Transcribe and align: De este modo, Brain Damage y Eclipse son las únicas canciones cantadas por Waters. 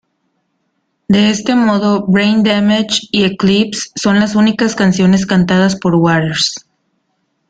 De 1.07 1.29
este 1.29 1.53
modo, 1.53 2.07
Brain 2.07 2.41
Damage 2.41 3.01
y 3.11 3.23
Eclipse 3.25 3.91
son 3.93 4.19
las 4.19 4.33
únicas 4.33 4.73
canciones 4.73 5.27
cantadas 5.27 5.75
por 5.75 5.93
Waters. 5.93 6.65